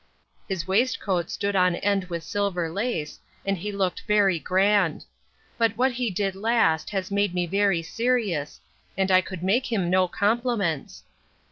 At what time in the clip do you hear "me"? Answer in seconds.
7.35-7.45